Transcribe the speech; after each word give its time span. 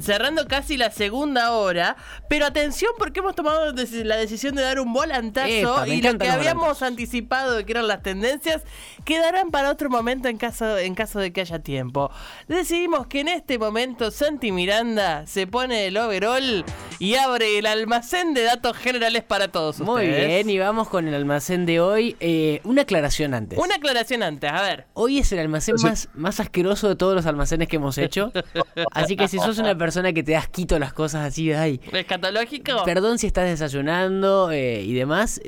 Cerrando 0.00 0.46
casi 0.46 0.76
la 0.76 0.90
segunda 0.90 1.52
hora, 1.52 1.96
pero 2.28 2.46
atención 2.46 2.92
porque 2.98 3.20
hemos 3.20 3.34
tomado 3.34 3.72
la 3.72 4.16
decisión 4.16 4.54
de 4.54 4.62
dar 4.62 4.80
un 4.80 4.92
volantazo 4.92 5.48
Epa, 5.48 5.88
y 5.88 6.00
lo 6.02 6.16
que 6.18 6.28
habíamos 6.28 6.62
volantazos. 6.62 6.82
anticipado 6.82 7.52
de 7.56 7.64
que 7.64 7.72
eran 7.72 7.88
las 7.88 8.02
tendencias 8.02 8.62
quedarán 9.04 9.50
para 9.50 9.70
otro 9.70 9.90
momento 9.90 10.28
en 10.28 10.36
caso, 10.38 10.78
en 10.78 10.94
caso 10.94 11.18
de 11.18 11.32
que 11.32 11.40
haya 11.40 11.58
tiempo. 11.58 12.10
Decidimos 12.46 13.06
que 13.06 13.20
en 13.20 13.28
este 13.28 13.58
momento 13.58 14.10
Santi 14.10 14.52
Miranda 14.52 15.26
se 15.26 15.46
pone 15.46 15.86
el 15.86 15.96
overall 15.96 16.64
y 16.98 17.14
abre 17.14 17.58
el 17.58 17.66
almacén 17.66 18.34
de 18.34 18.42
datos 18.42 18.76
generales 18.76 19.22
para 19.22 19.48
todos 19.48 19.80
Muy 19.80 20.04
ustedes. 20.04 20.26
bien, 20.26 20.50
y 20.50 20.58
vamos 20.58 20.88
con 20.88 21.08
el 21.08 21.14
almacén 21.14 21.66
de 21.66 21.80
hoy. 21.80 22.16
Eh, 22.20 22.60
una 22.64 22.82
aclaración 22.82 23.34
antes. 23.34 23.58
Una 23.58 23.76
aclaración 23.76 24.22
antes, 24.22 24.50
a 24.50 24.62
ver. 24.62 24.86
Hoy 24.94 25.18
es 25.18 25.32
el 25.32 25.38
almacén 25.40 25.76
más, 25.82 26.08
más 26.14 26.40
asqueroso 26.40 26.88
de 26.88 26.96
todos 26.96 27.14
los 27.14 27.26
almacenes 27.26 27.68
que 27.68 27.76
hemos 27.76 27.98
hecho. 27.98 28.32
Así 28.92 29.16
que 29.16 29.28
si 29.28 29.38
sos 29.38 29.58
una 29.58 29.76
persona 29.76 29.87
que 30.14 30.22
te 30.22 30.32
das 30.32 30.48
quito 30.48 30.78
las 30.78 30.92
cosas 30.92 31.26
así, 31.26 31.52
ay, 31.52 31.80
¿Escatológico? 31.92 32.84
perdón 32.84 33.18
si 33.18 33.26
estás 33.26 33.46
desayunando 33.48 34.50
eh, 34.50 34.82
y 34.82 34.92
demás. 34.94 35.40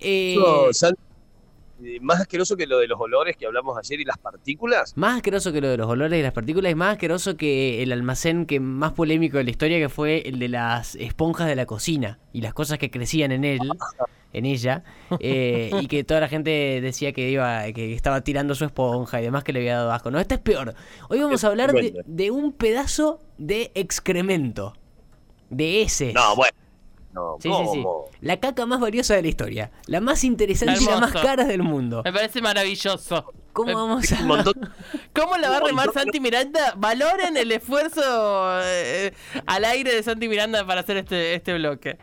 eh, 0.00 0.36
No, 0.38 0.72
más 2.00 2.20
asqueroso 2.20 2.56
que 2.56 2.66
lo 2.66 2.78
de 2.78 2.86
los 2.86 3.00
olores 3.00 3.36
que 3.36 3.46
hablamos 3.46 3.76
ayer 3.78 4.00
y 4.00 4.04
las 4.04 4.18
partículas. 4.18 4.96
más 4.96 5.16
asqueroso 5.16 5.52
que 5.52 5.60
lo 5.60 5.68
de 5.68 5.76
los 5.76 5.88
olores 5.88 6.18
y 6.18 6.22
las 6.22 6.32
partículas 6.32 6.72
y 6.72 6.74
más 6.74 6.92
asqueroso 6.92 7.36
que 7.36 7.82
el 7.82 7.92
almacén 7.92 8.46
que 8.46 8.60
más 8.60 8.92
polémico 8.92 9.38
de 9.38 9.44
la 9.44 9.50
historia 9.50 9.78
que 9.78 9.88
fue 9.88 10.22
el 10.26 10.38
de 10.38 10.48
las 10.48 10.94
esponjas 10.96 11.48
de 11.48 11.56
la 11.56 11.66
cocina 11.66 12.18
y 12.32 12.40
las 12.40 12.54
cosas 12.54 12.78
que 12.78 12.90
crecían 12.90 13.32
en 13.32 13.44
él, 13.44 13.60
en 14.32 14.44
ella, 14.46 14.84
eh, 15.18 15.70
y 15.80 15.86
que 15.88 16.04
toda 16.04 16.20
la 16.20 16.28
gente 16.28 16.80
decía 16.80 17.12
que 17.12 17.30
iba, 17.30 17.64
que 17.72 17.94
estaba 17.94 18.20
tirando 18.20 18.54
su 18.54 18.64
esponja 18.64 19.20
y 19.20 19.24
demás 19.24 19.44
que 19.44 19.52
le 19.52 19.60
había 19.60 19.76
dado 19.76 19.92
asco. 19.92 20.10
No, 20.10 20.20
este 20.20 20.34
es 20.34 20.40
peor. 20.40 20.74
Hoy 21.08 21.20
vamos 21.20 21.42
a 21.44 21.48
hablar 21.48 21.72
de, 21.72 22.02
de 22.04 22.30
un 22.30 22.52
pedazo 22.52 23.20
de 23.38 23.72
excremento. 23.74 24.74
De 25.48 25.82
ese. 25.82 26.12
No, 26.12 26.36
bueno. 26.36 26.59
No, 27.12 27.36
Sí, 27.40 27.48
sí, 27.48 27.54
sí. 27.72 27.82
¿cómo? 27.82 28.04
La 28.20 28.38
caca 28.38 28.66
más 28.66 28.80
valiosa 28.80 29.14
de 29.14 29.22
la 29.22 29.28
historia. 29.28 29.70
La 29.86 30.00
más 30.00 30.22
interesante 30.24 30.82
y 30.82 30.86
la 30.86 31.00
más 31.00 31.12
cara 31.12 31.44
del 31.44 31.62
mundo. 31.62 32.02
Me 32.04 32.12
parece 32.12 32.40
maravilloso. 32.40 33.32
¿Cómo 33.52 33.74
vamos 33.74 34.12
a.? 34.12 34.22
montón. 34.22 34.54
¿Cómo 35.14 35.36
la 35.36 35.50
va 35.50 35.56
a 35.56 35.60
remar 35.60 35.92
Santi 35.92 36.20
Miranda? 36.20 36.74
Valoren 36.76 37.36
el 37.36 37.50
esfuerzo 37.50 38.00
eh, 38.62 39.12
al 39.46 39.64
aire 39.64 39.92
de 39.92 40.02
Santi 40.04 40.28
Miranda 40.28 40.64
para 40.64 40.82
hacer 40.82 40.98
este, 40.98 41.34
este 41.34 41.54
bloque. 41.54 41.98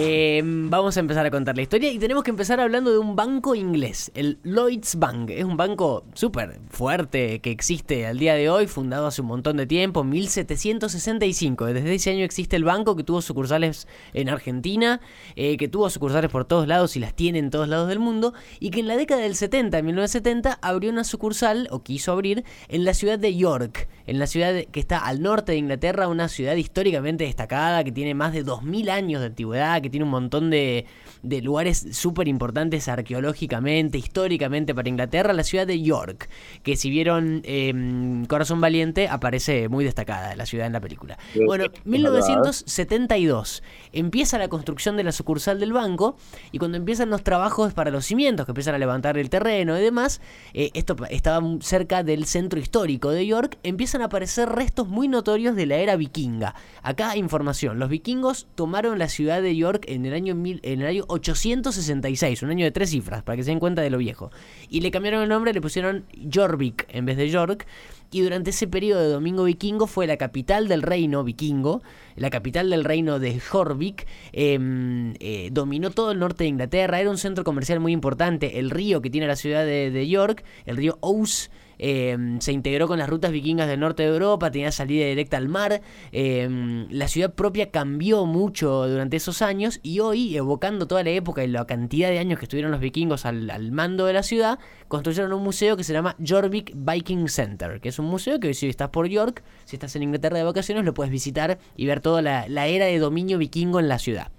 Eh, 0.00 0.40
vamos 0.44 0.96
a 0.96 1.00
empezar 1.00 1.26
a 1.26 1.30
contar 1.32 1.56
la 1.56 1.62
historia 1.62 1.90
y 1.90 1.98
tenemos 1.98 2.22
que 2.22 2.30
empezar 2.30 2.60
hablando 2.60 2.92
de 2.92 2.98
un 2.98 3.16
banco 3.16 3.56
inglés, 3.56 4.12
el 4.14 4.38
Lloyds 4.44 4.94
Bank. 4.94 5.30
Es 5.30 5.42
un 5.42 5.56
banco 5.56 6.04
súper 6.14 6.60
fuerte 6.70 7.40
que 7.40 7.50
existe 7.50 8.06
al 8.06 8.16
día 8.16 8.34
de 8.34 8.48
hoy, 8.48 8.68
fundado 8.68 9.08
hace 9.08 9.22
un 9.22 9.26
montón 9.26 9.56
de 9.56 9.66
tiempo, 9.66 10.04
1765. 10.04 11.66
Desde 11.66 11.92
ese 11.92 12.10
año 12.10 12.24
existe 12.24 12.54
el 12.54 12.62
banco 12.62 12.94
que 12.94 13.02
tuvo 13.02 13.20
sucursales 13.20 13.88
en 14.14 14.28
Argentina, 14.28 15.00
eh, 15.34 15.56
que 15.56 15.66
tuvo 15.66 15.90
sucursales 15.90 16.30
por 16.30 16.44
todos 16.44 16.68
lados 16.68 16.94
y 16.94 17.00
las 17.00 17.14
tiene 17.14 17.40
en 17.40 17.50
todos 17.50 17.66
lados 17.66 17.88
del 17.88 17.98
mundo, 17.98 18.34
y 18.60 18.70
que 18.70 18.78
en 18.78 18.86
la 18.86 18.96
década 18.96 19.22
del 19.22 19.34
70, 19.34 19.78
en 19.78 19.84
1970, 19.84 20.60
abrió 20.62 20.92
una 20.92 21.02
sucursal, 21.02 21.66
o 21.72 21.82
quiso 21.82 22.12
abrir, 22.12 22.44
en 22.68 22.84
la 22.84 22.94
ciudad 22.94 23.18
de 23.18 23.34
York, 23.34 23.88
en 24.06 24.20
la 24.20 24.28
ciudad 24.28 24.54
que 24.70 24.78
está 24.78 24.98
al 24.98 25.22
norte 25.22 25.52
de 25.52 25.58
Inglaterra, 25.58 26.06
una 26.06 26.28
ciudad 26.28 26.54
históricamente 26.54 27.24
destacada, 27.24 27.82
que 27.82 27.90
tiene 27.90 28.14
más 28.14 28.32
de 28.32 28.44
2000 28.44 28.90
años 28.90 29.20
de 29.22 29.26
antigüedad, 29.26 29.87
tiene 29.90 30.04
un 30.04 30.10
montón 30.10 30.50
de, 30.50 30.86
de 31.22 31.42
lugares 31.42 31.86
súper 31.92 32.28
importantes 32.28 32.88
arqueológicamente, 32.88 33.98
históricamente 33.98 34.74
para 34.74 34.88
Inglaterra, 34.88 35.32
la 35.32 35.44
ciudad 35.44 35.66
de 35.66 35.80
York, 35.82 36.28
que 36.62 36.76
si 36.76 36.90
vieron 36.90 37.42
eh, 37.44 38.24
Corazón 38.28 38.60
Valiente, 38.60 39.08
aparece 39.08 39.68
muy 39.68 39.84
destacada 39.84 40.34
la 40.36 40.46
ciudad 40.46 40.66
en 40.66 40.72
la 40.72 40.80
película. 40.80 41.18
Bueno, 41.46 41.64
es 41.64 41.70
verdad. 41.72 41.86
1972 41.86 43.62
empieza 43.92 44.38
la 44.38 44.48
construcción 44.48 44.96
de 44.96 45.04
la 45.04 45.12
sucursal 45.12 45.60
del 45.60 45.72
banco 45.72 46.16
y 46.52 46.58
cuando 46.58 46.76
empiezan 46.76 47.10
los 47.10 47.22
trabajos 47.22 47.74
para 47.74 47.90
los 47.90 48.04
cimientos, 48.06 48.46
que 48.46 48.52
empiezan 48.52 48.74
a 48.74 48.78
levantar 48.78 49.18
el 49.18 49.30
terreno 49.30 49.78
y 49.78 49.82
demás, 49.82 50.20
eh, 50.54 50.70
esto 50.74 50.96
estaba 51.10 51.46
cerca 51.60 52.02
del 52.02 52.24
centro 52.26 52.58
histórico 52.58 53.10
de 53.10 53.26
York, 53.26 53.58
empiezan 53.62 54.02
a 54.02 54.06
aparecer 54.06 54.48
restos 54.48 54.88
muy 54.88 55.08
notorios 55.08 55.56
de 55.56 55.66
la 55.66 55.76
era 55.76 55.96
vikinga. 55.96 56.54
Acá 56.82 57.16
información, 57.16 57.78
los 57.78 57.88
vikingos 57.88 58.46
tomaron 58.54 58.98
la 58.98 59.08
ciudad 59.08 59.42
de 59.42 59.56
York 59.56 59.67
en 59.86 60.06
el 60.06 60.12
año, 60.14 60.34
mil- 60.34 60.60
en 60.62 60.80
el 60.80 60.86
año 60.86 61.04
866, 61.08 62.42
un 62.42 62.50
año 62.50 62.64
de 62.64 62.70
tres 62.70 62.90
cifras, 62.90 63.22
para 63.22 63.36
que 63.36 63.42
se 63.42 63.50
den 63.50 63.60
cuenta 63.60 63.82
de 63.82 63.90
lo 63.90 63.98
viejo. 63.98 64.30
Y 64.68 64.80
le 64.80 64.90
cambiaron 64.90 65.22
el 65.22 65.28
nombre, 65.28 65.52
le 65.52 65.60
pusieron 65.60 66.04
Jorvik 66.32 66.86
en 66.90 67.04
vez 67.06 67.16
de 67.16 67.28
York. 67.30 67.66
Y 68.10 68.22
durante 68.22 68.50
ese 68.50 68.66
periodo 68.66 69.02
de 69.02 69.08
domingo 69.08 69.44
vikingo 69.44 69.86
fue 69.86 70.06
la 70.06 70.16
capital 70.16 70.66
del 70.66 70.80
reino 70.80 71.24
vikingo, 71.24 71.82
la 72.16 72.30
capital 72.30 72.70
del 72.70 72.84
reino 72.84 73.18
de 73.18 73.38
Jorvik, 73.38 74.06
em, 74.32 75.12
eh, 75.20 75.50
dominó 75.52 75.90
todo 75.90 76.12
el 76.12 76.18
norte 76.18 76.44
de 76.44 76.48
Inglaterra, 76.48 77.00
era 77.00 77.10
un 77.10 77.18
centro 77.18 77.44
comercial 77.44 77.80
muy 77.80 77.92
importante, 77.92 78.58
el 78.58 78.70
río 78.70 79.02
que 79.02 79.10
tiene 79.10 79.26
la 79.26 79.36
ciudad 79.36 79.64
de, 79.66 79.90
de 79.90 80.08
York, 80.08 80.42
el 80.64 80.78
río 80.78 80.96
Ouse, 81.02 81.50
em, 81.78 82.40
se 82.40 82.52
integró 82.52 82.88
con 82.88 82.98
las 82.98 83.08
rutas 83.08 83.32
vikingas 83.32 83.68
del 83.68 83.80
norte 83.80 84.02
de 84.02 84.10
Europa, 84.10 84.50
tenía 84.50 84.72
salida 84.72 85.06
directa 85.06 85.36
al 85.36 85.48
mar, 85.48 85.80
em, 86.12 86.86
la 86.90 87.08
ciudad 87.08 87.34
propia 87.34 87.70
cambió 87.70 88.26
mucho 88.26 88.88
durante 88.88 89.16
esos 89.16 89.42
años 89.42 89.80
y 89.82 90.00
hoy, 90.00 90.36
evocando 90.36 90.86
toda 90.86 91.02
la 91.02 91.10
época 91.10 91.44
y 91.44 91.48
la 91.48 91.66
cantidad 91.66 92.10
de 92.10 92.18
años 92.18 92.38
que 92.38 92.44
estuvieron 92.44 92.70
los 92.70 92.80
vikingos 92.80 93.24
al, 93.26 93.72
mando 93.72 94.06
de 94.06 94.12
la 94.12 94.22
ciudad, 94.22 94.58
construyeron 94.88 95.32
un 95.32 95.42
museo 95.42 95.76
que 95.76 95.84
se 95.84 95.92
llama 95.92 96.16
Jorvik 96.26 96.72
Viking 96.74 97.28
Center, 97.28 97.80
que 97.80 97.90
es 97.90 97.98
un 97.98 98.06
museo 98.06 98.40
que 98.40 98.54
si 98.54 98.68
estás 98.68 98.90
por 98.90 99.08
York, 99.08 99.42
si 99.64 99.76
estás 99.76 99.94
en 99.96 100.02
Inglaterra 100.02 100.38
de 100.38 100.44
vacaciones, 100.44 100.84
lo 100.84 100.94
puedes 100.94 101.12
visitar 101.12 101.58
y 101.76 101.86
ver 101.86 102.00
toda 102.00 102.22
la 102.22 102.66
era 102.66 102.86
de 102.86 102.98
dominio 102.98 103.38
vikingo 103.38 103.80
en 103.80 103.88
la 103.88 103.98
ciudad. 103.98 104.30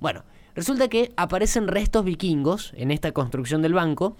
Bueno, 0.00 0.24
resulta 0.54 0.88
que 0.88 1.12
aparecen 1.16 1.68
restos 1.68 2.04
vikingos 2.04 2.72
en 2.76 2.90
esta 2.90 3.12
construcción 3.12 3.62
del 3.62 3.74
banco, 3.74 4.16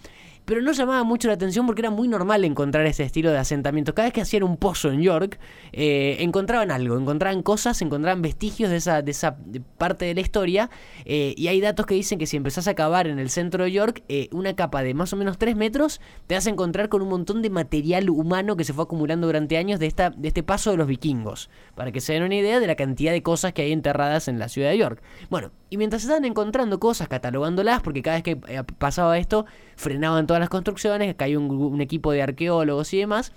pero 0.49 0.63
no 0.63 0.73
llamaba 0.73 1.05
mucho 1.05 1.29
la 1.29 1.35
atención 1.35 1.67
porque 1.67 1.83
era 1.83 1.91
muy 1.91 2.09
normal 2.09 2.43
encontrar 2.43 2.87
ese 2.87 3.03
estilo 3.03 3.31
de 3.31 3.37
asentamiento. 3.37 3.95
Cada 3.95 4.07
vez 4.07 4.15
que 4.15 4.23
hacían 4.23 4.45
un 4.45 4.57
pozo 4.57 4.91
en 4.91 5.03
York, 5.03 5.39
eh, 5.73 6.17
encontraban 6.21 6.71
algo, 6.71 6.97
encontraban 6.97 7.43
cosas, 7.43 7.83
encontraban 7.83 8.23
vestigios 8.23 8.71
de 8.71 8.79
esa, 8.79 9.03
de 9.03 9.11
esa 9.11 9.37
parte 9.77 10.07
de 10.07 10.15
la 10.15 10.23
historia. 10.23 10.71
eh, 11.05 11.35
y 11.37 11.49
hay 11.49 11.61
datos 11.61 11.85
que 11.85 11.95
dicen 11.95 12.19
que 12.19 12.27
si 12.27 12.39
empezás 12.39 12.67
a 12.67 12.75
cavar 12.75 13.09
en 13.09 13.19
el 13.19 13.29
centro 13.29 13.65
de 13.65 13.73
York, 13.73 14.03
eh, 14.09 14.31
una 14.33 14.57
capa 14.57 14.83
de 14.83 14.95
más 14.95 15.13
o 15.13 15.17
menos 15.17 15.37
3 15.37 15.55
metros, 15.55 16.01
te 16.27 16.35
vas 16.35 16.47
a 16.47 16.51
encontrar 16.51 16.89
con 16.89 17.03
un 17.03 17.11
montón 17.11 17.43
de 17.43 17.51
material 17.51 18.09
humano 18.09 18.57
que 18.57 18.65
se 18.65 18.73
fue 18.73 18.85
acumulando 18.85 19.27
durante 19.27 19.59
años 19.59 19.79
de, 19.79 19.87
esta, 19.87 20.09
de 20.09 20.29
este 20.29 20.43
paso 20.43 20.71
de 20.71 20.79
los 20.79 20.87
vikingos. 20.87 21.51
Para 21.75 21.93
que 21.93 22.01
se 22.01 22.15
den 22.15 22.23
una 22.23 22.37
idea 22.37 22.59
de 22.59 22.67
la 22.67 22.75
cantidad 22.75 23.13
de 23.13 23.23
cosas 23.23 23.53
que 23.53 23.61
hay 23.61 23.73
enterradas 23.73 24.29
en 24.29 24.39
la 24.39 24.49
ciudad 24.49 24.71
de 24.71 24.79
York. 24.79 25.03
Bueno, 25.29 25.51
y 25.69 25.77
mientras 25.77 26.05
estaban 26.05 26.25
encontrando 26.25 26.81
cosas, 26.81 27.07
catalogándolas, 27.09 27.83
porque 27.83 28.01
cada 28.01 28.17
vez 28.17 28.23
que 28.23 28.37
pasaba 28.79 29.19
esto, 29.19 29.45
frenaban 29.79 30.27
todas 30.27 30.41
las 30.41 30.49
construcciones, 30.49 31.09
acá 31.11 31.27
hay 31.27 31.37
un, 31.37 31.81
equipo 31.81 32.11
de 32.11 32.21
arqueólogos 32.21 32.93
y 32.93 32.99
demás. 32.99 33.33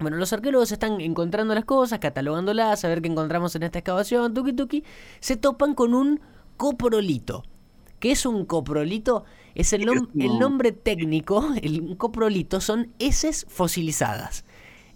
Bueno, 0.00 0.16
los 0.16 0.32
arqueólogos 0.32 0.72
están 0.72 1.00
encontrando 1.00 1.54
las 1.54 1.64
cosas, 1.64 2.00
catalogándolas, 2.00 2.84
a 2.84 2.88
ver 2.88 3.00
qué 3.00 3.08
encontramos 3.08 3.54
en 3.54 3.62
esta 3.62 3.78
excavación, 3.78 4.34
tuki 4.34 4.52
tuki, 4.52 4.84
se 5.20 5.36
topan 5.36 5.74
con 5.74 5.94
un 5.94 6.20
coprolito. 6.56 7.44
¿Qué 8.00 8.10
es 8.12 8.26
un 8.26 8.44
coprolito? 8.44 9.24
Es 9.54 9.72
el, 9.72 9.86
nom- 9.86 10.08
el 10.18 10.38
nombre 10.38 10.72
técnico, 10.72 11.48
el 11.62 11.96
coprolito 11.96 12.60
son 12.60 12.92
heces 12.98 13.46
fosilizadas. 13.48 14.44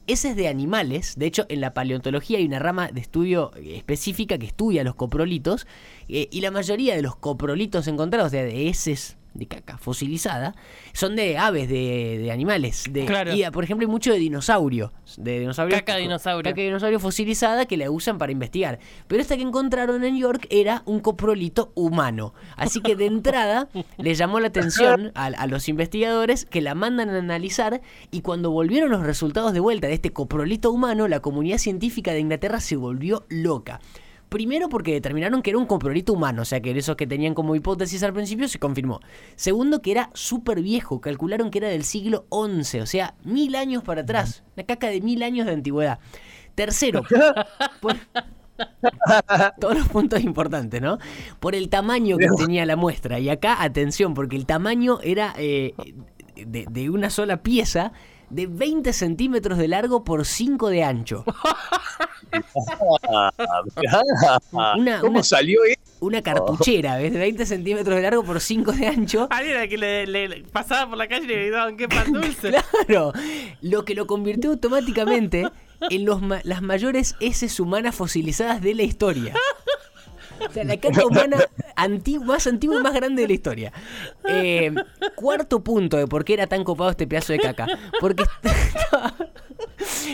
Heces 0.09 0.35
de 0.35 0.49
animales, 0.49 1.15
de 1.17 1.27
hecho 1.27 1.47
en 1.49 1.61
la 1.61 1.75
paleontología 1.75 2.39
hay 2.39 2.47
una 2.47 2.59
rama 2.59 2.89
de 2.89 3.01
estudio 3.01 3.53
eh, 3.55 3.77
específica 3.77 4.37
que 4.37 4.47
estudia 4.47 4.83
los 4.83 4.97
coprolitos 4.97 5.67
eh, 6.09 6.29
y 6.33 6.41
la 6.41 6.51
mayoría 6.51 6.97
de 6.97 7.03
los 7.03 7.15
coprolitos 7.15 7.87
encontrados, 7.87 8.33
de, 8.33 8.45
de 8.45 8.69
heces 8.69 9.17
de 9.35 9.47
caca 9.47 9.79
fosilizada, 9.79 10.55
son 10.93 11.17
de 11.17 11.39
aves, 11.39 11.69
de, 11.69 12.19
de 12.23 12.31
animales. 12.31 12.85
De, 12.91 13.05
Claro. 13.07 13.35
Y 13.35 13.45
por 13.51 13.65
ejemplo 13.65 13.87
hay 13.87 13.91
mucho 13.91 14.13
de 14.13 14.19
dinosaurio. 14.19 14.93
De 15.17 15.41
dinosaurio 15.41 15.77
Caca 15.77 15.97
de 15.97 16.03
dinosaurio. 16.03 16.51
Caca 16.51 16.61
de 16.61 16.67
dinosaurio 16.67 17.01
fosilizada 17.01 17.67
que 17.67 17.77
la 17.77 17.91
usan 17.91 18.19
para 18.19 18.33
investigar. 18.33 18.79
Pero 19.07 19.21
esta 19.21 19.37
que 19.37 19.43
encontraron 19.43 20.05
en 20.05 20.17
York 20.17 20.47
era 20.51 20.83
un 20.87 21.01
coprolito 21.01 21.73
humano. 21.75 22.35
Así 22.57 22.81
que 22.81 22.97
de 22.97 23.07
entrada 23.07 23.69
les 23.99 24.19
llamó 24.19 24.41
la 24.41 24.49
atención 24.49 25.13
a, 25.15 25.27
a 25.27 25.47
los 25.47 25.69
investigadores 25.69 26.45
que 26.45 26.61
la 26.61 26.75
mandan 26.75 27.11
a 27.11 27.19
analizar 27.19 27.81
y 28.11 28.23
cuando 28.23 28.51
volvieron 28.51 28.91
los 28.91 29.03
resultados 29.03 29.53
de 29.53 29.61
vuelta 29.61 29.87
de 29.87 29.95
este 29.95 30.11
coprolito 30.11 30.71
humano, 30.71 31.09
la 31.09 31.21
comunidad 31.21 31.59
científica 31.59 32.13
de 32.13 32.21
Inglaterra 32.21 32.61
se 32.61 32.77
volvió 32.77 33.25
loca. 33.29 33.81
Primero 34.33 34.71
porque 34.71 34.95
determinaron 34.95 35.43
que 35.43 35.51
era 35.51 35.59
un 35.59 35.67
coprolito 35.67 36.15
humano, 36.15 36.41
o 36.41 36.45
sea 36.47 36.63
que 36.63 36.71
eso 36.71 36.97
que 36.97 37.07
tenían 37.07 37.35
como 37.35 37.55
hipótesis 37.55 38.03
al 38.03 38.15
principio 38.15 38.49
se 38.49 38.59
confirmó. 38.59 39.01
Segundo 39.37 39.83
que 39.83 39.91
era 39.91 40.11
súper 40.15 40.63
viejo, 40.63 41.03
calcularon 41.03 41.51
que 41.51 41.59
era 41.59 41.69
del 41.69 41.85
siglo 41.85 42.25
XI, 42.31 42.81
o 42.81 42.87
sea, 42.87 43.15
mil 43.25 43.55
años 43.55 43.83
para 43.85 44.01
atrás. 44.01 44.43
Una 44.57 44.65
caca 44.65 44.89
de 44.89 45.03
mil 45.03 45.23
años 45.23 45.47
de 45.47 45.53
antigüedad. 45.53 45.99
Tercero, 46.55 47.03
por, 47.83 47.97
Todos 49.61 49.77
los 49.77 49.89
puntos 49.89 50.23
importantes, 50.23 50.81
¿no? 50.81 50.99
Por 51.39 51.55
el 51.55 51.69
tamaño 51.69 52.17
que 52.17 52.29
tenía 52.37 52.65
la 52.65 52.77
muestra. 52.77 53.19
Y 53.19 53.29
acá, 53.29 53.63
atención, 53.63 54.15
porque 54.15 54.37
el 54.37 54.47
tamaño 54.47 54.99
era 55.03 55.35
eh, 55.37 55.75
de, 56.37 56.67
de 56.71 56.89
una 56.89 57.11
sola 57.11 57.43
pieza 57.43 57.93
de 58.33 58.47
20 58.47 58.93
centímetros 58.93 59.59
de 59.59 59.69
largo 59.69 60.05
por 60.05 60.25
5 60.25 60.69
de 60.71 60.83
ancho. 60.85 61.25
Una- 64.77 65.01
¿Cómo 65.01 65.13
una- 65.13 65.23
salió 65.23 65.65
esto? 65.65 65.83
Una 66.01 66.21
cartuchera, 66.23 66.97
¿ves? 66.97 67.13
De 67.13 67.19
20 67.21 67.47
centímetros 67.47 67.95
de 67.97 68.03
largo 68.03 68.25
por 68.25 68.41
5 68.41 68.73
de 68.73 68.87
ancho. 68.89 69.29
Alguien 69.31 69.57
a 69.59 69.69
que 69.69 69.79
le, 69.79 70.07
le- 70.07 70.29
le 70.29 70.43
pasaba 70.45 70.89
por 70.89 70.99
la 70.99 71.07
calle 71.07 71.25
y 71.25 71.29
le 71.29 71.43
gritaban 71.43 71.77
qué 71.77 71.89
pan 71.89 72.13
dulce. 72.13 72.53
Claro, 72.87 73.13
lo 73.61 73.85
que 73.85 73.95
lo 73.95 74.07
convirtió 74.07 74.51
automáticamente 74.51 75.49
en 75.91 76.05
los 76.05 76.21
ma- 76.23 76.41
las 76.45 76.61
mayores 76.63 77.15
heces 77.21 77.61
humanas 77.61 77.95
fosilizadas 77.95 78.61
de 78.63 78.75
la 78.75 78.83
historia. 78.83 79.35
O 80.49 80.53
sea, 80.53 80.65
la 80.65 80.77
caca 80.77 81.07
humana 81.07 81.39
antigua, 81.77 82.27
más 82.27 82.47
antigua 82.47 82.77
y 82.77 82.83
más 82.83 82.95
grande 82.95 83.23
de 83.23 83.29
la 83.29 83.35
historia. 83.35 83.73
Eh, 84.29 84.75
cuarto 85.15 85.63
punto 85.63 85.97
de 85.97 86.07
por 86.07 86.25
qué 86.25 86.35
era 86.35 86.47
tan 86.47 86.65
copado 86.65 86.91
este 86.91 87.07
pedazo 87.07 87.33
de 87.33 87.39
caca. 87.39 87.67
Porque 88.01 88.25
estaba, 88.43 89.15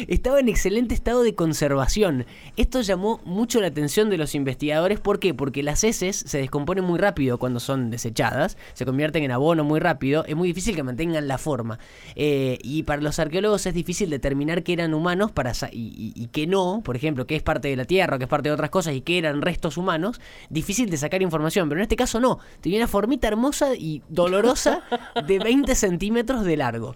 estaba 0.09 0.41
en 0.41 0.49
excelente 0.49 0.95
estado 0.95 1.23
de 1.23 1.35
conservación. 1.35 2.27
Esto 2.57 2.81
llamó 2.81 3.21
mucho 3.25 3.61
la 3.61 3.69
atención 3.69 4.11
de 4.11 4.19
los 4.19 4.35
investigadores. 4.35 5.01
¿Por 5.01 5.19
qué? 5.19 5.35
Porque 5.35 5.63
las 5.63 5.85
heces 5.85 6.17
se 6.17 6.39
descomponen 6.39 6.85
muy 6.85 6.99
rápido 6.99 7.39
cuando 7.39 7.61
son 7.61 7.91
desechadas, 7.91 8.57
se 8.75 8.85
convierten 8.85 9.25
en 9.25 9.33
abono 9.33 9.65
muy 9.65 9.81
rápido. 9.81 10.25
Es 10.27 10.37
muy 10.37 10.49
difícil 10.49 10.77
que 10.77 10.83
mantengan 10.83 11.29
la 11.29 11.39
forma. 11.39 11.79
Eh, 12.15 12.59
y 12.63 12.83
para 12.85 13.03
los 13.03 13.19
arqueólogos 13.19 13.67
es 13.67 13.75
difícil 13.75 14.11
determinar 14.11 14.63
que 14.63 14.73
eran 14.73 14.95
humanos 14.95 15.33
para 15.33 15.53
y, 15.73 16.13
y 16.15 16.27
que 16.29 16.47
no, 16.47 16.83
por 16.85 16.97
ejemplo, 16.97 17.27
que 17.27 17.37
es 17.37 17.43
parte 17.43 17.69
de 17.69 17.77
la 17.77 17.85
Tierra, 17.85 18.19
que 18.19 18.25
es 18.25 18.31
parte 18.31 18.49
de 18.49 18.55
otras 18.55 18.71
cosas 18.71 18.95
y 18.95 19.01
que 19.01 19.19
eran 19.19 19.43
restos 19.43 19.77
humanos. 19.77 20.21
Difícil 20.51 20.91
de 20.91 20.97
sacar 20.97 21.23
información, 21.23 21.69
pero 21.69 21.81
en 21.81 21.83
este 21.83 21.97
caso 21.97 22.21
no. 22.21 22.39
Tenía 22.61 22.79
una 22.79 22.89
formita 22.89 23.29
hermosa 23.29 23.75
y 23.75 24.03
dolorosa 24.09 24.83
de 25.27 25.39
20 25.39 25.75
centímetros 25.75 26.45
de 26.45 26.57
largo. 26.57 26.95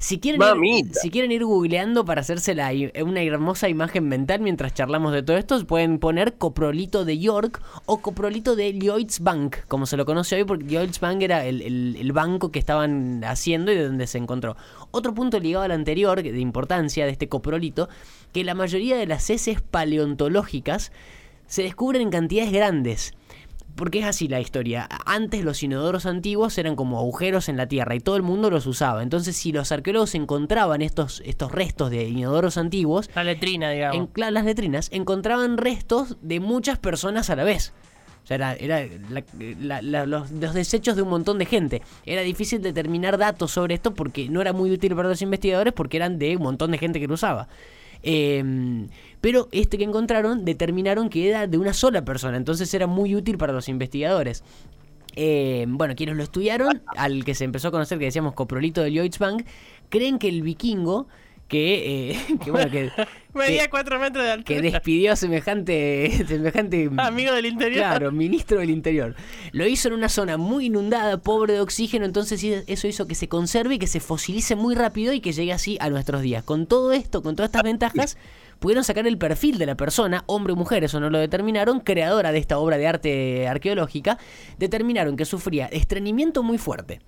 Si 0.00 0.20
quieren, 0.20 0.38
ir, 0.64 0.94
si 0.94 1.10
quieren 1.10 1.32
ir 1.32 1.44
googleando 1.44 2.04
para 2.04 2.20
hacerse 2.20 2.54
la 2.54 2.72
i- 2.72 2.92
una 3.04 3.20
hermosa 3.20 3.68
imagen 3.68 4.06
mental 4.08 4.40
mientras 4.40 4.72
charlamos 4.72 5.12
de 5.12 5.24
todo 5.24 5.36
esto, 5.36 5.66
pueden 5.66 5.98
poner 5.98 6.34
coprolito 6.34 7.04
de 7.04 7.18
York 7.18 7.60
o 7.84 7.98
coprolito 7.98 8.54
de 8.54 8.74
Lloyds 8.74 9.18
Bank, 9.20 9.56
como 9.66 9.86
se 9.86 9.96
lo 9.96 10.06
conoce 10.06 10.36
hoy, 10.36 10.44
porque 10.44 10.66
Lloyds 10.66 11.00
Bank 11.00 11.22
era 11.22 11.44
el, 11.44 11.62
el- 11.62 11.96
el 11.98 12.12
banco 12.12 12.52
que 12.52 12.60
estaban 12.60 13.24
haciendo 13.24 13.72
y 13.72 13.74
de 13.74 13.86
donde 13.88 14.06
se 14.06 14.18
encontró. 14.18 14.56
Otro 14.92 15.14
punto 15.14 15.40
ligado 15.40 15.64
al 15.64 15.72
anterior, 15.72 16.22
de 16.22 16.38
importancia 16.40 17.04
de 17.04 17.10
este 17.10 17.28
coprolito, 17.28 17.88
que 18.32 18.44
la 18.44 18.54
mayoría 18.54 18.96
de 18.96 19.06
las 19.08 19.28
heces 19.30 19.60
paleontológicas 19.60 20.92
se 21.48 21.62
descubren 21.64 22.02
en 22.02 22.10
cantidades 22.10 22.52
grandes. 22.52 23.14
Porque 23.78 24.00
es 24.00 24.04
así 24.04 24.26
la 24.28 24.40
historia. 24.40 24.88
Antes 25.06 25.44
los 25.44 25.62
inodoros 25.62 26.04
antiguos 26.04 26.58
eran 26.58 26.74
como 26.76 26.98
agujeros 26.98 27.48
en 27.48 27.56
la 27.56 27.66
tierra 27.68 27.94
y 27.94 28.00
todo 28.00 28.16
el 28.16 28.22
mundo 28.22 28.50
los 28.50 28.66
usaba. 28.66 29.02
Entonces, 29.04 29.36
si 29.36 29.52
los 29.52 29.70
arqueólogos 29.72 30.14
encontraban 30.16 30.82
estos, 30.82 31.22
estos 31.24 31.52
restos 31.52 31.90
de 31.90 32.08
inodoros 32.08 32.58
antiguos, 32.58 33.08
La 33.14 33.22
letrina, 33.24 33.70
digamos. 33.70 34.08
en 34.16 34.34
las 34.34 34.44
letrinas, 34.44 34.88
encontraban 34.92 35.56
restos 35.56 36.16
de 36.22 36.40
muchas 36.40 36.78
personas 36.78 37.30
a 37.30 37.36
la 37.36 37.44
vez. 37.44 37.72
O 38.24 38.26
sea, 38.28 38.34
era, 38.36 38.54
era 38.56 38.86
la- 39.08 39.22
la- 39.60 39.80
la- 39.82 40.06
los, 40.06 40.30
los 40.32 40.52
desechos 40.54 40.96
de 40.96 41.02
un 41.02 41.08
montón 41.08 41.38
de 41.38 41.46
gente. 41.46 41.80
Era 42.04 42.20
difícil 42.22 42.60
determinar 42.60 43.16
datos 43.16 43.52
sobre 43.52 43.74
esto 43.74 43.94
porque 43.94 44.28
no 44.28 44.40
era 44.42 44.52
muy 44.52 44.70
útil 44.72 44.94
para 44.96 45.08
los 45.08 45.22
investigadores 45.22 45.72
porque 45.72 45.96
eran 45.96 46.18
de 46.18 46.36
un 46.36 46.42
montón 46.42 46.72
de 46.72 46.78
gente 46.78 47.00
que 47.00 47.06
lo 47.06 47.14
usaba. 47.14 47.48
Eh, 48.02 48.86
pero 49.20 49.48
este 49.50 49.78
que 49.78 49.84
encontraron 49.84 50.44
determinaron 50.44 51.08
que 51.08 51.28
era 51.28 51.46
de 51.46 51.58
una 51.58 51.72
sola 51.72 52.04
persona, 52.04 52.36
entonces 52.36 52.72
era 52.72 52.86
muy 52.86 53.14
útil 53.14 53.38
para 53.38 53.52
los 53.52 53.68
investigadores. 53.68 54.44
Eh, 55.16 55.66
bueno, 55.68 55.96
quienes 55.96 56.16
lo 56.16 56.22
estudiaron, 56.22 56.82
al 56.96 57.24
que 57.24 57.34
se 57.34 57.44
empezó 57.44 57.68
a 57.68 57.70
conocer, 57.72 57.98
que 57.98 58.04
decíamos 58.04 58.34
coprolito 58.34 58.82
de 58.82 58.92
Lloyds 58.92 59.18
Bank, 59.18 59.44
creen 59.88 60.18
que 60.20 60.28
el 60.28 60.42
vikingo, 60.42 61.08
que, 61.48 62.10
eh, 62.10 62.18
que 62.44 62.50
bueno, 62.50 62.70
que, 62.70 62.92
Medía 63.34 63.70
4 63.70 63.98
metros 63.98 64.24
de 64.24 64.30
altura. 64.32 64.60
que 64.60 64.62
despidió 64.62 65.12
a 65.12 65.16
semejante, 65.16 66.24
semejante 66.28 66.90
Amigo 66.98 67.32
del 67.32 67.46
interior. 67.46 67.78
Claro, 67.78 68.12
ministro 68.12 68.60
del 68.60 68.70
Interior. 68.70 69.14
Lo 69.52 69.66
hizo 69.66 69.88
en 69.88 69.94
una 69.94 70.08
zona 70.08 70.36
muy 70.36 70.66
inundada, 70.66 71.18
pobre 71.18 71.54
de 71.54 71.60
oxígeno, 71.60 72.04
entonces 72.04 72.42
eso 72.42 72.88
hizo 72.88 73.06
que 73.06 73.14
se 73.14 73.28
conserve 73.28 73.76
y 73.76 73.78
que 73.78 73.86
se 73.86 74.00
fosilice 74.00 74.56
muy 74.56 74.74
rápido 74.74 75.12
y 75.12 75.20
que 75.20 75.32
llegue 75.32 75.52
así 75.52 75.78
a 75.80 75.88
nuestros 75.88 76.22
días. 76.22 76.42
Con 76.42 76.66
todo 76.66 76.92
esto, 76.92 77.22
con 77.22 77.36
todas 77.36 77.48
estas 77.48 77.62
ventajas, 77.62 78.18
pudieron 78.58 78.84
sacar 78.84 79.06
el 79.06 79.18
perfil 79.18 79.58
de 79.58 79.66
la 79.66 79.76
persona, 79.76 80.24
hombre 80.26 80.52
o 80.54 80.56
mujer, 80.56 80.84
eso 80.84 81.00
no 81.00 81.10
lo 81.10 81.18
determinaron, 81.18 81.80
creadora 81.80 82.32
de 82.32 82.38
esta 82.38 82.58
obra 82.58 82.76
de 82.76 82.86
arte 82.86 83.48
arqueológica, 83.48 84.18
determinaron 84.58 85.16
que 85.16 85.24
sufría 85.24 85.66
estreñimiento 85.66 86.42
muy 86.42 86.58
fuerte. 86.58 87.00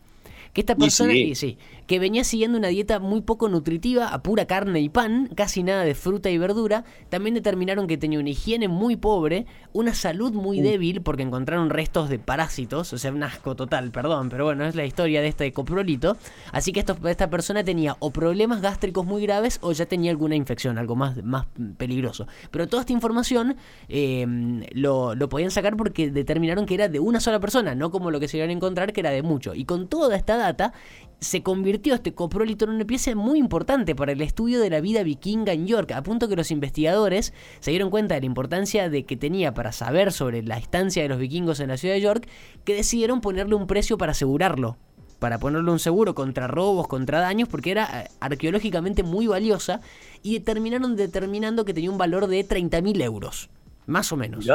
Que 0.52 0.62
esta 0.62 0.74
persona, 0.74 1.12
sí. 1.12 1.18
y 1.22 1.34
sí, 1.36 1.58
que 1.86 1.98
venía 2.00 2.24
siguiendo 2.24 2.58
una 2.58 2.68
dieta 2.68 2.98
muy 2.98 3.20
poco 3.20 3.48
nutritiva, 3.48 4.08
a 4.08 4.20
pura 4.22 4.46
carne 4.46 4.80
y 4.80 4.88
pan, 4.88 5.28
casi 5.36 5.62
nada 5.62 5.84
de 5.84 5.94
fruta 5.94 6.28
y 6.28 6.38
verdura. 6.38 6.84
También 7.08 7.34
determinaron 7.34 7.86
que 7.86 7.96
tenía 7.96 8.18
una 8.18 8.30
higiene 8.30 8.66
muy 8.66 8.96
pobre, 8.96 9.46
una 9.72 9.94
salud 9.94 10.32
muy 10.32 10.60
débil, 10.60 11.02
porque 11.02 11.22
encontraron 11.22 11.70
restos 11.70 12.08
de 12.08 12.18
parásitos, 12.18 12.92
o 12.92 12.98
sea, 12.98 13.12
un 13.12 13.22
asco 13.22 13.54
total, 13.54 13.92
perdón, 13.92 14.28
pero 14.28 14.44
bueno, 14.44 14.64
es 14.64 14.74
la 14.74 14.84
historia 14.84 15.20
de 15.20 15.28
este 15.28 15.52
coprolito. 15.52 16.16
Así 16.50 16.72
que 16.72 16.80
esto- 16.80 16.98
esta 17.08 17.30
persona 17.30 17.62
tenía 17.62 17.96
o 18.00 18.10
problemas 18.10 18.60
gástricos 18.60 19.06
muy 19.06 19.22
graves 19.22 19.58
o 19.62 19.70
ya 19.70 19.86
tenía 19.86 20.10
alguna 20.10 20.34
infección, 20.34 20.78
algo 20.78 20.96
más, 20.96 21.22
más 21.22 21.46
peligroso. 21.76 22.26
Pero 22.50 22.66
toda 22.66 22.82
esta 22.82 22.92
información 22.92 23.56
eh, 23.88 24.26
lo, 24.72 25.14
lo 25.14 25.28
podían 25.28 25.50
sacar 25.52 25.76
porque 25.76 26.10
determinaron 26.10 26.66
que 26.66 26.74
era 26.74 26.88
de 26.88 26.98
una 27.00 27.20
sola 27.20 27.38
persona, 27.40 27.74
no 27.76 27.90
como 27.90 28.10
lo 28.10 28.18
que 28.18 28.26
se 28.28 28.36
iban 28.36 28.50
a 28.50 28.52
encontrar, 28.52 28.92
que 28.92 29.00
era 29.00 29.10
de 29.10 29.22
mucho. 29.22 29.54
Y 29.54 29.64
con 29.64 29.86
toda 29.88 30.16
esta 30.16 30.39
data, 30.40 30.72
se 31.20 31.42
convirtió 31.42 31.94
este 31.94 32.14
coprolito 32.14 32.64
en 32.64 32.70
una 32.72 32.84
pieza 32.86 33.14
muy 33.14 33.38
importante 33.38 33.94
para 33.94 34.12
el 34.12 34.22
estudio 34.22 34.58
de 34.58 34.70
la 34.70 34.80
vida 34.80 35.02
vikinga 35.02 35.52
en 35.52 35.66
York, 35.66 35.92
a 35.92 36.02
punto 36.02 36.28
que 36.28 36.36
los 36.36 36.50
investigadores 36.50 37.34
se 37.60 37.70
dieron 37.70 37.90
cuenta 37.90 38.14
de 38.14 38.20
la 38.22 38.26
importancia 38.26 38.88
de 38.88 39.04
que 39.04 39.16
tenía 39.18 39.52
para 39.52 39.72
saber 39.72 40.12
sobre 40.12 40.42
la 40.42 40.56
estancia 40.56 41.02
de 41.02 41.08
los 41.10 41.18
vikingos 41.18 41.60
en 41.60 41.68
la 41.68 41.76
ciudad 41.76 41.94
de 41.94 42.00
York, 42.00 42.26
que 42.64 42.74
decidieron 42.74 43.20
ponerle 43.20 43.54
un 43.54 43.66
precio 43.66 43.98
para 43.98 44.12
asegurarlo. 44.12 44.78
Para 45.18 45.38
ponerle 45.38 45.70
un 45.70 45.78
seguro 45.78 46.14
contra 46.14 46.46
robos, 46.46 46.88
contra 46.88 47.20
daños, 47.20 47.46
porque 47.50 47.70
era 47.72 48.04
eh, 48.04 48.08
arqueológicamente 48.20 49.02
muy 49.02 49.26
valiosa 49.26 49.82
y 50.22 50.40
terminaron 50.40 50.96
determinando 50.96 51.66
que 51.66 51.74
tenía 51.74 51.90
un 51.90 51.98
valor 51.98 52.26
de 52.28 52.42
30.000 52.48 53.02
euros. 53.02 53.50
Más 53.86 54.10
o 54.12 54.16
menos. 54.16 54.46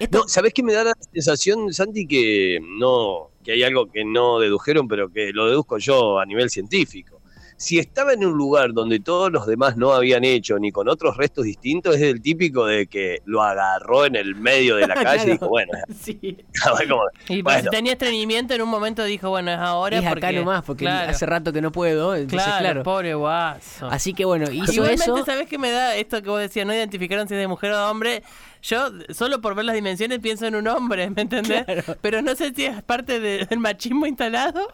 Esto- 0.00 0.18
No, 0.22 0.28
¿sabés 0.28 0.52
qué 0.52 0.64
me 0.64 0.72
da 0.72 0.82
la 0.82 0.94
sensación, 1.12 1.72
Santi, 1.72 2.08
que 2.08 2.58
no, 2.80 3.27
que 3.44 3.52
hay 3.52 3.62
algo 3.62 3.90
que 3.90 4.04
no 4.04 4.38
dedujeron, 4.38 4.88
pero 4.88 5.10
que 5.10 5.32
lo 5.32 5.46
deduzco 5.46 5.78
yo 5.78 6.18
a 6.18 6.26
nivel 6.26 6.50
científico? 6.50 7.17
Si 7.60 7.78
estaba 7.80 8.12
en 8.12 8.24
un 8.24 8.34
lugar 8.38 8.72
donde 8.72 9.00
todos 9.00 9.32
los 9.32 9.44
demás 9.46 9.76
no 9.76 9.92
habían 9.92 10.22
hecho, 10.22 10.58
ni 10.60 10.70
con 10.70 10.88
otros 10.88 11.16
restos 11.16 11.44
distintos, 11.44 11.96
es 11.96 12.02
el 12.02 12.22
típico 12.22 12.64
de 12.66 12.86
que 12.86 13.20
lo 13.24 13.42
agarró 13.42 14.06
en 14.06 14.14
el 14.14 14.36
medio 14.36 14.76
de 14.76 14.86
la 14.86 14.94
calle 15.02 15.04
Claro. 15.24 15.28
y 15.28 15.32
dijo, 15.32 15.48
bueno, 15.48 15.72
Sí. 16.00 16.14
como, 16.88 17.02
Y 17.28 17.42
pues, 17.42 17.56
bueno, 17.56 17.62
si 17.62 17.68
tenía 17.76 17.92
estreñimiento 17.94 18.54
en 18.54 18.62
un 18.62 18.68
momento 18.68 19.02
dijo, 19.04 19.28
bueno, 19.30 19.50
es 19.50 19.58
ahora 19.58 19.98
es 19.98 20.08
porque... 20.08 20.26
acá 20.26 20.32
nomás, 20.38 20.62
porque 20.64 20.84
claro, 20.84 21.10
hace 21.10 21.26
rato 21.26 21.52
que 21.52 21.60
no 21.60 21.72
puedo. 21.72 22.14
Entonces, 22.14 22.44
claro, 22.46 22.62
claro. 22.62 22.82
pobre 22.84 23.14
guaso. 23.14 23.88
Así 23.88 24.14
que 24.14 24.24
bueno, 24.24 24.48
hizo 24.50 24.72
Igualmente, 24.72 25.02
eso. 25.04 25.24
¿sabes 25.26 25.48
qué 25.48 25.58
me 25.58 25.72
da 25.72 25.96
esto 25.96 26.22
que 26.22 26.30
vos 26.30 26.40
decías? 26.40 26.64
No 26.64 26.72
identificaron 26.72 27.26
si 27.26 27.34
es 27.34 27.40
de 27.40 27.48
mujer 27.48 27.72
o 27.72 27.76
de 27.76 27.82
hombre. 27.90 28.22
Yo, 28.62 28.88
solo 29.10 29.40
por 29.40 29.54
ver 29.56 29.64
las 29.64 29.74
dimensiones, 29.74 30.18
pienso 30.20 30.46
en 30.46 30.54
un 30.56 30.66
hombre, 30.68 31.10
¿me 31.10 31.22
entendés? 31.22 31.64
Pero 32.00 32.22
no 32.22 32.34
sé 32.36 32.52
si 32.54 32.64
es 32.66 32.82
parte 32.82 33.18
de- 33.20 33.46
del 33.46 33.58
machismo 33.60 34.04
instalado. 34.06 34.66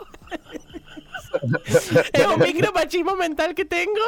es 2.13 2.27
un 2.27 2.41
micro 2.41 2.73
machismo 2.73 3.17
mental 3.17 3.55
que 3.55 3.65
tengo. 3.65 4.01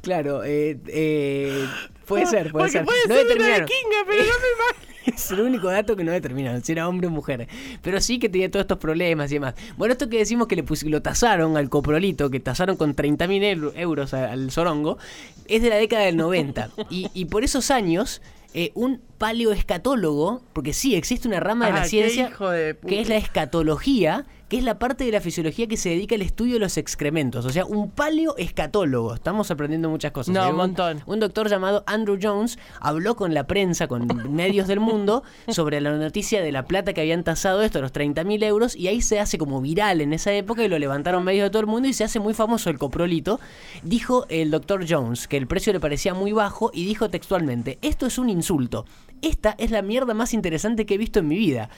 Claro, 0.00 0.42
eh, 0.44 0.78
eh, 0.88 1.66
puede 2.06 2.26
ser, 2.26 2.50
puede 2.50 2.64
Porque 2.64 2.70
ser. 2.72 2.84
puede 2.84 3.00
no 3.08 3.14
ser 3.14 3.38
una 3.38 3.58
vikinga, 3.58 4.04
pero 4.06 4.24
no 4.24 4.30
me. 4.30 4.90
Es 5.06 5.30
el 5.30 5.40
único 5.40 5.68
dato 5.68 5.96
que 5.96 6.04
no 6.04 6.12
determinaron, 6.12 6.62
si 6.62 6.72
era 6.72 6.86
hombre 6.86 7.06
o 7.06 7.10
mujer. 7.10 7.48
Pero 7.82 8.00
sí 8.02 8.18
que 8.18 8.28
tenía 8.28 8.50
todos 8.50 8.64
estos 8.64 8.78
problemas 8.78 9.30
y 9.30 9.34
demás. 9.34 9.54
Bueno, 9.78 9.92
esto 9.92 10.08
que 10.10 10.18
decimos 10.18 10.46
que 10.46 10.56
le 10.56 10.62
pus- 10.62 10.82
lo 10.84 11.00
tasaron 11.02 11.56
al 11.56 11.70
coprolito, 11.70 12.30
que 12.30 12.38
tasaron 12.38 12.76
con 12.76 12.94
30.000 12.94 13.42
eu- 13.42 13.72
euros 13.76 14.12
a- 14.14 14.30
al 14.30 14.50
zorongo, 14.50 14.98
es 15.46 15.62
de 15.62 15.70
la 15.70 15.76
década 15.76 16.04
del 16.04 16.16
90. 16.18 16.68
Y, 16.90 17.08
y 17.14 17.24
por 17.24 17.44
esos 17.44 17.70
años, 17.70 18.20
eh, 18.54 18.72
un 18.74 19.00
paleoescatólogo, 19.18 20.42
porque 20.52 20.72
sí, 20.72 20.94
existe 20.94 21.28
una 21.28 21.40
rama 21.40 21.66
de 21.66 21.72
Ah, 21.72 21.74
la 21.76 21.82
qué 21.82 21.88
ciencia 21.88 22.30
de 22.30 22.76
que 22.86 23.00
es 23.00 23.08
la 23.08 23.16
escatología, 23.16 24.26
que 24.50 24.58
es 24.58 24.64
la 24.64 24.80
parte 24.80 25.04
de 25.04 25.12
la 25.12 25.20
fisiología 25.20 25.68
que 25.68 25.76
se 25.76 25.90
dedica 25.90 26.16
al 26.16 26.22
estudio 26.22 26.54
de 26.54 26.58
los 26.58 26.76
excrementos. 26.76 27.44
O 27.44 27.50
sea, 27.50 27.64
un 27.64 27.88
paleoescatólogo. 27.88 29.14
Estamos 29.14 29.48
aprendiendo 29.52 29.88
muchas 29.88 30.10
cosas. 30.10 30.34
No, 30.34 30.42
Hay 30.42 30.50
un 30.50 30.56
montón. 30.56 31.02
Un 31.06 31.20
doctor 31.20 31.48
llamado 31.48 31.84
Andrew 31.86 32.18
Jones 32.20 32.58
habló 32.80 33.14
con 33.14 33.32
la 33.32 33.46
prensa, 33.46 33.86
con 33.86 34.08
medios 34.34 34.66
del 34.66 34.80
mundo, 34.80 35.22
sobre 35.46 35.80
la 35.80 35.92
noticia 35.92 36.42
de 36.42 36.50
la 36.50 36.64
plata 36.64 36.92
que 36.92 37.00
habían 37.00 37.22
tasado 37.22 37.62
esto, 37.62 37.80
los 37.80 37.92
30.000 37.92 38.42
euros, 38.42 38.74
y 38.74 38.88
ahí 38.88 39.02
se 39.02 39.20
hace 39.20 39.38
como 39.38 39.60
viral 39.60 40.00
en 40.00 40.12
esa 40.12 40.32
época 40.32 40.64
y 40.64 40.68
lo 40.68 40.80
levantaron 40.80 41.22
medios 41.22 41.44
de 41.44 41.50
todo 41.50 41.60
el 41.60 41.68
mundo 41.68 41.86
y 41.86 41.92
se 41.92 42.02
hace 42.02 42.18
muy 42.18 42.34
famoso 42.34 42.70
el 42.70 42.78
coprolito. 42.78 43.38
Dijo 43.84 44.26
el 44.30 44.50
doctor 44.50 44.84
Jones 44.88 45.28
que 45.28 45.36
el 45.36 45.46
precio 45.46 45.72
le 45.72 45.78
parecía 45.78 46.12
muy 46.12 46.32
bajo 46.32 46.72
y 46.74 46.86
dijo 46.86 47.08
textualmente, 47.08 47.78
esto 47.82 48.06
es 48.06 48.18
un 48.18 48.28
insulto. 48.40 48.84
Esta 49.22 49.54
es 49.58 49.70
la 49.70 49.82
mierda 49.82 50.14
más 50.14 50.34
interesante 50.34 50.86
que 50.86 50.94
he 50.94 50.98
visto 50.98 51.20
en 51.20 51.28
mi 51.28 51.36
vida. 51.36 51.68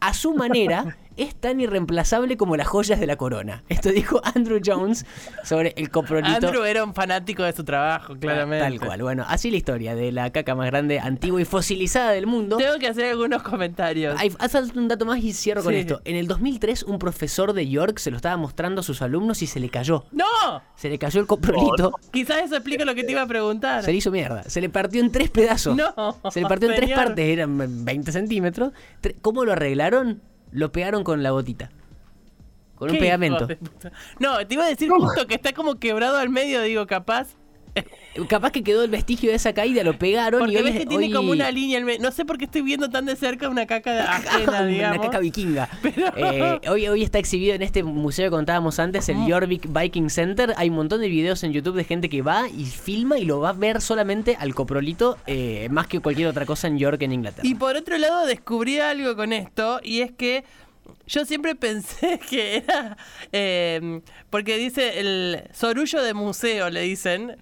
A 0.00 0.14
su 0.14 0.34
manera, 0.34 0.96
es 1.16 1.34
tan 1.34 1.60
irreemplazable 1.60 2.36
como 2.36 2.56
las 2.56 2.66
joyas 2.66 3.00
de 3.00 3.06
la 3.06 3.16
corona. 3.16 3.62
Esto 3.68 3.90
dijo 3.90 4.20
Andrew 4.34 4.60
Jones 4.64 5.06
sobre 5.42 5.72
el 5.76 5.90
coprolito. 5.90 6.46
Andrew 6.46 6.64
era 6.64 6.84
un 6.84 6.94
fanático 6.94 7.42
de 7.42 7.52
su 7.52 7.64
trabajo, 7.64 8.16
claramente. 8.16 8.64
Tal 8.64 8.80
cual. 8.86 9.02
Bueno, 9.02 9.24
así 9.26 9.50
la 9.50 9.56
historia 9.56 9.94
de 9.94 10.12
la 10.12 10.30
caca 10.30 10.54
más 10.54 10.66
grande, 10.66 11.00
antigua 11.00 11.40
y 11.40 11.44
fosilizada 11.44 12.10
del 12.12 12.26
mundo. 12.26 12.56
Tengo 12.58 12.78
que 12.78 12.88
hacer 12.88 13.06
algunos 13.06 13.42
comentarios. 13.42 14.18
Hay, 14.18 14.32
haz 14.38 14.54
un 14.74 14.88
dato 14.88 15.06
más 15.06 15.18
y 15.18 15.32
cierro 15.32 15.62
con 15.62 15.74
esto. 15.74 16.00
En 16.04 16.16
el 16.16 16.26
2003, 16.26 16.82
un 16.84 16.98
profesor 16.98 17.52
de 17.52 17.68
York 17.68 17.98
se 17.98 18.10
lo 18.10 18.16
estaba 18.16 18.36
mostrando 18.36 18.80
a 18.80 18.84
sus 18.84 19.02
alumnos 19.02 19.42
y 19.42 19.46
se 19.46 19.60
le 19.60 19.70
cayó. 19.70 20.04
¡No! 20.12 20.24
Se 20.76 20.88
le 20.88 20.98
cayó 20.98 21.20
el 21.20 21.26
coprolito. 21.26 21.92
Quizás 22.12 22.44
eso 22.44 22.56
explica 22.56 22.84
lo 22.84 22.94
que 22.94 23.04
te 23.04 23.12
iba 23.12 23.22
a 23.22 23.26
preguntar. 23.26 23.82
Se 23.82 23.90
le 23.90 23.98
hizo 23.98 24.10
mierda. 24.10 24.42
Se 24.44 24.60
le 24.60 24.68
partió 24.68 25.00
en 25.00 25.10
tres 25.10 25.30
pedazos. 25.30 25.76
No, 25.76 26.18
Se 26.30 26.40
le 26.40 26.46
partió 26.46 26.68
en 26.68 26.76
tres 26.76 26.85
partes. 26.90 27.26
Eran 27.26 27.84
20 27.84 28.12
centímetros. 28.12 28.72
¿Cómo 29.22 29.44
lo 29.44 29.52
arreglaron? 29.52 30.22
Lo 30.52 30.72
pegaron 30.72 31.04
con 31.04 31.22
la 31.22 31.30
gotita. 31.30 31.70
Con 32.76 32.90
un 32.90 32.94
¿Qué 32.96 33.00
pegamento. 33.00 33.48
No, 34.20 34.46
te 34.46 34.54
iba 34.54 34.64
a 34.64 34.68
decir 34.68 34.90
justo 34.90 35.26
que 35.26 35.34
está 35.34 35.52
como 35.52 35.76
quebrado 35.76 36.18
al 36.18 36.28
medio, 36.28 36.60
digo, 36.62 36.86
capaz. 36.86 37.36
Capaz 38.28 38.50
que 38.50 38.62
quedó 38.62 38.82
el 38.82 38.90
vestigio 38.90 39.30
de 39.30 39.36
esa 39.36 39.52
caída, 39.52 39.82
lo 39.84 39.98
pegaron 39.98 40.50
y 40.50 40.56
hoy, 40.56 40.62
ves 40.62 40.74
es- 40.74 40.80
que 40.80 40.86
tiene 40.86 41.06
hoy- 41.06 41.12
como 41.12 41.32
una 41.32 41.50
línea. 41.50 41.80
No 42.00 42.10
sé 42.10 42.24
por 42.24 42.38
qué 42.38 42.46
estoy 42.46 42.62
viendo 42.62 42.88
tan 42.88 43.04
de 43.04 43.14
cerca 43.16 43.48
una 43.48 43.66
caca 43.66 43.92
de 43.92 44.00
ajena, 44.00 44.62
una 44.62 44.98
caca 45.00 45.18
vikinga. 45.18 45.68
Pero- 45.82 46.12
Eh, 46.16 46.60
hoy, 46.68 46.86
hoy 46.88 47.02
está 47.02 47.18
exhibido 47.18 47.54
en 47.54 47.62
este 47.62 47.82
museo 47.82 48.26
que 48.26 48.30
contábamos 48.30 48.78
antes, 48.78 49.08
el 49.08 49.16
Jorvik 49.30 49.66
Viking 49.72 50.08
Center. 50.10 50.54
Hay 50.56 50.70
un 50.70 50.76
montón 50.76 51.00
de 51.00 51.08
videos 51.08 51.42
en 51.44 51.52
YouTube 51.52 51.76
de 51.76 51.84
gente 51.84 52.08
que 52.08 52.22
va 52.22 52.48
y 52.48 52.64
filma 52.64 53.18
y 53.18 53.24
lo 53.24 53.40
va 53.40 53.50
a 53.50 53.52
ver 53.52 53.80
solamente 53.80 54.36
al 54.38 54.54
coprolito, 54.54 55.18
eh, 55.26 55.68
más 55.70 55.86
que 55.86 56.00
cualquier 56.00 56.28
otra 56.28 56.46
cosa 56.46 56.68
en 56.68 56.78
York, 56.78 57.02
en 57.02 57.12
Inglaterra. 57.12 57.46
Y 57.46 57.54
por 57.54 57.76
otro 57.76 57.98
lado 57.98 58.24
descubrí 58.26 58.78
algo 58.78 59.14
con 59.16 59.32
esto 59.32 59.80
y 59.82 60.00
es 60.00 60.10
que 60.12 60.44
yo 61.06 61.24
siempre 61.24 61.54
pensé 61.56 62.18
que 62.30 62.56
era 62.58 62.96
eh, 63.32 64.00
porque 64.30 64.56
dice 64.56 65.00
el 65.00 65.42
sorullo 65.52 66.02
de 66.02 66.14
museo 66.14 66.70
le 66.70 66.80
dicen 66.82 67.36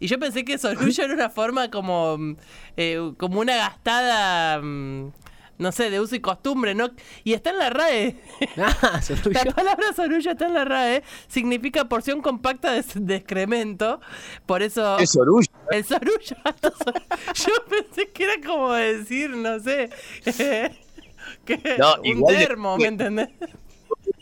y 0.00 0.06
yo 0.08 0.18
pensé 0.18 0.44
que 0.44 0.58
sorullo 0.58 1.04
era 1.04 1.14
una 1.14 1.30
forma 1.30 1.70
como 1.70 2.18
mm, 2.18 2.36
eh, 2.76 3.12
como 3.16 3.40
una 3.40 3.54
gastada 3.56 4.60
mm, 4.60 5.12
no 5.58 5.72
sé 5.72 5.90
de 5.90 6.00
uso 6.00 6.14
y 6.16 6.20
costumbre 6.20 6.74
no 6.74 6.88
y 7.22 7.34
está 7.34 7.50
en 7.50 7.58
la 7.58 7.68
RAE 7.70 8.16
Ah, 8.56 9.00
sorullo. 9.02 9.38
La 9.44 9.52
palabra 9.52 9.92
sorullo 9.94 10.30
está 10.30 10.46
en 10.46 10.54
la 10.54 10.64
RAE, 10.64 11.02
significa 11.28 11.84
porción 11.86 12.22
compacta 12.22 12.72
de, 12.72 12.82
de 12.94 13.16
excremento, 13.16 14.00
por 14.46 14.62
eso 14.62 14.98
Es 14.98 15.14
orgullo. 15.16 15.46
el 15.70 15.84
sorullo, 15.84 16.36
yo 17.34 17.52
pensé 17.68 18.08
que 18.10 18.24
era 18.24 18.34
como 18.46 18.72
decir, 18.72 19.30
no 19.30 19.60
sé, 19.60 19.90
que 21.44 21.76
No, 21.78 21.94
un 22.00 22.06
igual 22.06 22.36
de- 22.38 22.46
termo, 22.46 22.78
¿me 22.78 22.86
entendés? 22.86 23.28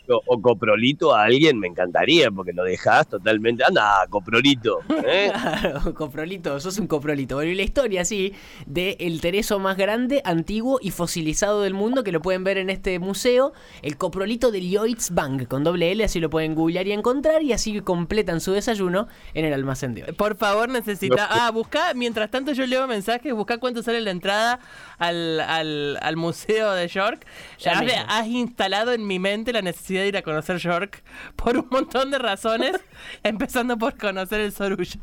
O, 0.09 0.21
o 0.25 0.41
coprolito 0.41 1.13
a 1.13 1.23
alguien 1.23 1.59
me 1.59 1.67
encantaría, 1.67 2.31
porque 2.31 2.51
lo 2.53 2.63
dejás 2.63 3.07
totalmente. 3.07 3.63
Anda, 3.63 4.05
coprolito. 4.09 4.79
¿eh? 5.05 5.31
Claro, 5.59 5.93
coprolito, 5.93 6.59
sos 6.59 6.79
un 6.79 6.87
coprolito. 6.87 7.35
Bueno, 7.35 7.51
y 7.51 7.55
la 7.55 7.63
historia, 7.63 8.05
sí, 8.05 8.33
de 8.65 8.97
el 8.99 9.21
tereso 9.21 9.59
más 9.59 9.77
grande, 9.77 10.21
antiguo 10.25 10.79
y 10.81 10.91
fosilizado 10.91 11.61
del 11.61 11.73
mundo, 11.73 12.03
que 12.03 12.11
lo 12.11 12.21
pueden 12.21 12.43
ver 12.43 12.57
en 12.57 12.69
este 12.69 12.97
museo, 12.99 13.53
el 13.81 13.97
coprolito 13.97 14.51
de 14.51 14.61
Lloyds 14.67 15.11
Bank, 15.11 15.47
con 15.47 15.63
doble 15.63 15.91
L, 15.91 16.03
así 16.03 16.19
lo 16.19 16.29
pueden 16.29 16.55
googlear 16.55 16.87
y 16.87 16.91
encontrar, 16.91 17.43
y 17.43 17.53
así 17.53 17.79
completan 17.81 18.41
su 18.41 18.51
desayuno 18.51 19.07
en 19.33 19.45
el 19.45 19.53
almacén 19.53 19.93
de 19.93 20.03
hoy. 20.03 20.11
Por 20.13 20.37
favor, 20.37 20.69
necesita. 20.69 21.27
Ah, 21.29 21.51
busca, 21.51 21.93
mientras 21.93 22.29
tanto 22.31 22.51
yo 22.53 22.65
leo 22.65 22.87
mensajes, 22.87 23.33
busca 23.33 23.57
cuánto 23.57 23.83
sale 23.83 24.01
la 24.01 24.11
entrada 24.11 24.59
al, 24.97 25.39
al, 25.39 25.97
al 26.01 26.17
museo 26.17 26.73
de 26.73 26.87
York. 26.87 27.25
Ya 27.59 27.73
has, 27.73 28.05
has 28.07 28.27
instalado 28.27 28.93
en 28.93 29.05
mi 29.05 29.19
mente 29.19 29.53
la 29.53 29.61
necesidad 29.61 29.98
de 30.01 30.07
ir 30.09 30.17
a 30.17 30.21
conocer 30.21 30.57
York 30.57 31.03
por 31.35 31.57
un 31.57 31.67
montón 31.69 32.11
de 32.11 32.19
razones, 32.19 32.73
empezando 33.23 33.77
por 33.77 33.97
conocer 33.97 34.41
el 34.41 34.51
sorullo. 34.51 34.99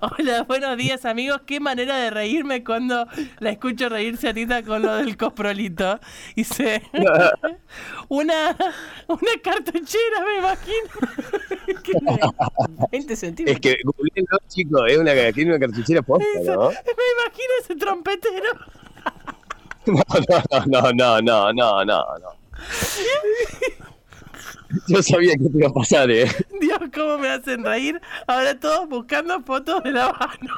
Hola, 0.00 0.42
buenos 0.44 0.76
días 0.76 1.04
amigos. 1.04 1.42
Qué 1.46 1.60
manera 1.60 1.96
de 1.96 2.10
reírme 2.10 2.64
cuando 2.64 3.06
la 3.38 3.50
escucho 3.50 3.88
reírse 3.88 4.28
a 4.28 4.34
Tita 4.34 4.62
con 4.62 4.82
lo 4.82 4.94
del 4.96 5.16
coprolito. 5.16 6.00
Dice, 6.36 6.82
una, 8.08 8.56
una 9.08 9.32
cartuchera, 9.42 10.24
me 10.26 10.38
imagino. 10.38 11.80
¿Qué 11.82 11.92
me- 12.02 12.18
20 12.92 13.16
centímetros. 13.16 13.56
Es 13.56 13.60
que 13.60 13.76
googleenlo, 13.84 14.38
chicos, 14.48 14.82
es 14.88 14.98
una, 14.98 15.12
tiene 15.32 15.50
una 15.54 15.58
cartuchera 15.66 16.02
posta, 16.02 16.24
¿no? 16.44 16.68
Me 16.70 16.74
imagino 16.74 17.52
ese 17.62 17.76
trompetero. 17.76 18.50
No, 19.86 20.02
no, 20.66 20.92
no, 20.92 21.22
no, 21.22 21.52
no, 21.52 21.84
no, 21.84 22.04
no. 22.18 22.40
Yo 24.88 25.02
sabía 25.02 25.32
que 25.32 25.48
te 25.48 25.58
iba 25.58 25.68
a 25.68 25.72
pasar, 25.72 26.10
¿eh? 26.10 26.26
Dios, 26.60 26.78
cómo 26.94 27.18
me 27.18 27.28
hacen 27.28 27.64
reír. 27.64 28.00
Ahora 28.26 28.58
todos 28.58 28.88
buscando 28.88 29.40
fotos 29.42 29.82
de 29.82 29.92
la 29.92 30.12
mano. 30.12 30.54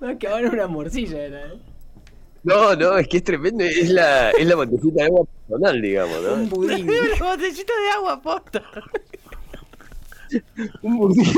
No, 0.00 0.18
que 0.18 0.26
ahora 0.28 0.50
una 0.50 0.66
morcilla 0.66 1.18
era, 1.22 1.46
¿eh? 1.46 1.58
No, 2.42 2.74
no, 2.74 2.98
es 2.98 3.06
que 3.06 3.18
es 3.18 3.24
tremendo. 3.24 3.62
Es 3.64 3.88
la, 3.90 4.30
es 4.32 4.46
la 4.46 4.56
botellita 4.56 4.94
de 4.94 5.04
agua 5.04 5.24
personal, 5.46 5.80
digamos, 5.80 6.16
Un 6.18 6.42
¿no? 6.42 6.56
budín. 6.56 6.90
Una 7.16 7.30
botellita 7.30 7.72
de 7.80 7.90
agua 7.90 8.20
posta. 8.20 8.62
Un 10.82 10.96
burdillo. 10.96 11.32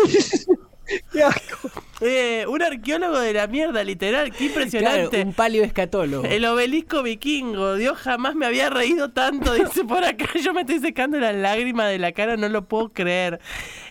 ¡Qué 1.12 1.22
asco! 1.22 1.70
Eh, 2.00 2.44
un 2.48 2.62
arqueólogo 2.62 3.18
de 3.18 3.32
la 3.32 3.46
mierda, 3.46 3.82
literal. 3.84 4.30
Qué 4.30 4.48
Claro, 4.50 4.50
impresionante. 4.64 5.22
un 5.22 5.32
paleoescatólogo. 5.32 6.24
El 6.26 6.44
obelisco 6.44 7.02
vikingo, 7.02 7.74
Dios 7.76 7.96
jamás 7.98 8.34
me 8.34 8.44
había 8.46 8.68
reído 8.68 9.10
tanto, 9.10 9.54
dice 9.54 9.84
por 9.84 10.04
acá. 10.04 10.26
Yo 10.42 10.52
me 10.52 10.62
estoy 10.62 10.80
secando 10.80 11.18
la 11.18 11.32
lágrima 11.32 11.86
de 11.86 11.98
la 11.98 12.12
cara, 12.12 12.36
no 12.36 12.48
lo 12.48 12.66
puedo 12.68 12.92
creer. 12.92 13.40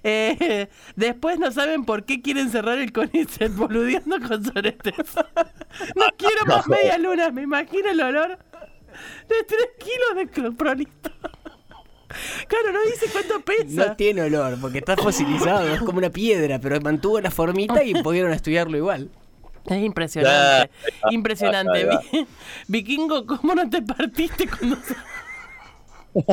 Eh, 0.03 0.67
después 0.95 1.39
no 1.39 1.51
saben 1.51 1.85
por 1.85 2.05
qué 2.05 2.21
quieren 2.21 2.49
cerrar 2.51 2.77
el 2.77 2.91
CONICET 2.91 3.53
boludeando 3.55 4.19
con 4.19 4.43
soretes. 4.43 4.93
No 5.95 6.05
quiero 6.17 6.45
más 6.45 6.67
media 6.67 6.97
luna, 6.99 7.31
me 7.31 7.41
imagino 7.41 7.89
el 7.89 7.99
olor 7.99 8.37
de 9.27 9.35
3 9.47 9.59
kilos 9.79 10.15
de 10.35 10.43
coprolito. 10.43 11.09
Claro, 12.47 12.71
no 12.71 12.81
dice 12.85 13.05
cuánto 13.11 13.41
pesa. 13.41 13.87
No 13.87 13.95
tiene 13.95 14.21
olor, 14.23 14.57
porque 14.59 14.79
está 14.79 14.95
fosilizado, 14.97 15.73
es 15.73 15.81
como 15.81 15.97
una 15.97 16.09
piedra, 16.09 16.59
pero 16.59 16.79
mantuvo 16.81 17.19
la 17.21 17.31
formita 17.31 17.83
y 17.83 17.93
pudieron 18.01 18.31
estudiarlo 18.33 18.77
igual. 18.77 19.09
Es 19.65 19.81
impresionante. 19.83 20.71
Impresionante. 21.11 21.87
Vikingo, 22.67 23.25
¿cómo 23.25 23.55
no 23.55 23.69
te 23.69 23.81
partiste 23.81 24.47
cuando 24.47 24.75
No 26.13 26.23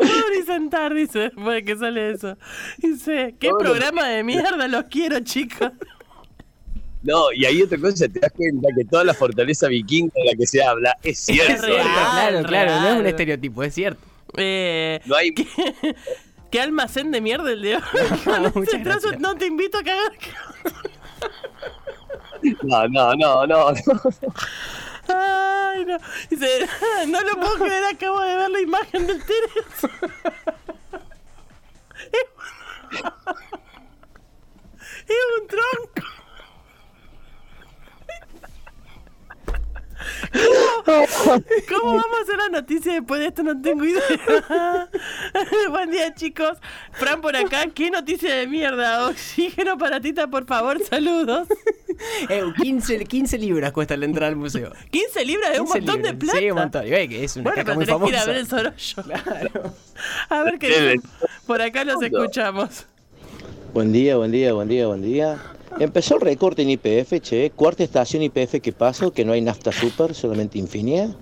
me 0.00 0.06
puedo 0.06 0.30
ni 0.36 0.42
sentar, 0.46 0.94
dice, 0.94 1.18
después 1.18 1.46
de 1.56 1.64
que 1.64 1.76
sale 1.76 2.10
eso. 2.10 2.36
Dice, 2.78 3.34
qué 3.38 3.48
No, 3.48 3.54
no. 3.54 3.58
programa 3.58 4.08
de 4.08 4.24
mierda, 4.24 4.66
los 4.68 4.84
quiero, 4.84 5.20
chicos. 5.20 5.70
No, 7.02 7.30
y 7.32 7.44
hay 7.44 7.62
otra 7.62 7.78
cosa, 7.78 8.08
te 8.08 8.18
das 8.18 8.32
cuenta 8.32 8.68
que 8.76 8.84
toda 8.84 9.04
la 9.04 9.14
fortaleza 9.14 9.68
vikinga 9.68 10.12
de 10.16 10.24
la 10.32 10.36
que 10.36 10.46
se 10.46 10.62
habla 10.62 10.96
es 11.02 11.18
cierto. 11.20 11.66
real. 11.66 11.86
claro, 11.86 12.42
claro, 12.42 12.80
no 12.80 12.88
es 12.88 13.00
un 13.00 13.06
estereotipo, 13.06 13.62
es 13.62 13.74
cierto. 13.74 14.00
Eh, 14.36 15.00
No 15.04 15.16
hay. 15.16 15.32
¿qué, 15.32 15.46
qué 16.50 16.60
almacén 16.60 17.10
de 17.10 17.20
mierda 17.20 17.50
el 17.50 17.62
de 17.62 17.76
hoy. 17.76 17.82
Ese 18.62 18.78
trozo 18.78 19.08
gracias. 19.08 19.20
no 19.20 19.36
te 19.36 19.46
invito 19.46 19.78
a 19.78 19.82
cagar. 19.82 20.12
No, 22.62 22.86
no, 22.88 23.14
no, 23.14 23.46
no. 23.46 23.72
no. 23.72 23.76
Ay, 25.08 25.84
no. 25.84 25.98
Dice, 26.30 26.68
no 27.08 27.20
lo 27.22 27.34
puedo 27.40 27.54
creer, 27.64 27.84
acabo 27.92 28.20
de 28.20 28.36
ver 28.36 28.50
la 28.50 28.60
imagen 28.60 29.06
del 29.06 29.22
Teres. 29.24 29.92
Es 35.08 35.16
un 35.40 35.46
tronco. 35.48 36.08
¿Cómo, 41.68 41.94
vamos 41.94 42.18
a 42.18 42.22
hacer 42.22 42.36
la 42.36 42.60
noticia 42.60 42.92
después 42.92 43.20
de 43.20 43.26
esto? 43.28 43.42
No 43.42 43.60
tengo 43.60 43.84
idea. 43.84 44.88
Buen 45.70 45.90
día, 45.90 46.14
chicos. 46.14 46.58
Fran 46.92 47.20
por 47.20 47.36
acá. 47.36 47.66
¿Qué 47.74 47.90
noticia 47.90 48.34
de 48.34 48.46
mierda? 48.46 49.08
Oxígeno 49.08 49.76
para 49.78 50.00
Tita, 50.00 50.28
por 50.28 50.46
favor. 50.46 50.82
Saludos. 50.84 51.48
Eh, 52.28 52.44
15, 52.62 53.06
15 53.06 53.38
libras 53.38 53.72
cuesta 53.72 53.96
la 53.96 54.04
entrada 54.04 54.28
al 54.28 54.36
museo. 54.36 54.70
15 54.92 55.24
libras 55.24 55.50
es 55.54 55.58
un 55.58 55.66
15 55.66 55.80
montón 55.80 56.02
de 56.02 56.14
plata. 56.14 56.38
Sí, 56.38 56.50
un 56.50 56.56
montón. 56.56 56.86
Y 56.86 56.90
ve 56.90 57.08
que 57.08 57.24
es 57.24 57.34
una 57.34 57.50
Bueno, 57.50 57.62
pero 57.64 57.74
muy 57.74 57.84
tenés 57.84 58.02
que 58.02 58.08
ir 58.08 58.16
a 58.16 58.24
ver 58.24 58.36
el 58.36 58.46
Sorollo. 58.46 59.02
Claro. 59.02 59.74
A 60.28 60.42
ver 60.44 60.58
qué. 60.60 61.00
Por 61.44 61.60
acá 61.60 61.82
los 61.82 62.00
escuchamos. 62.00 62.86
Buen 63.74 63.92
día, 63.92 64.16
buen 64.16 64.30
día, 64.30 64.52
buen 64.52 64.68
día, 64.68 64.86
buen 64.86 65.02
día. 65.02 65.38
Empezó 65.80 66.16
el 66.16 66.22
recorte 66.22 66.62
en 66.62 66.70
IPF, 66.70 67.20
che. 67.20 67.52
Cuarta 67.54 67.84
estación 67.84 68.22
IPF 68.22 68.60
que 68.60 68.72
paso, 68.72 69.12
que 69.12 69.24
no 69.24 69.32
hay 69.32 69.40
nafta 69.40 69.70
super, 69.70 70.12
solamente 70.12 70.58
Infinia. 70.58 71.14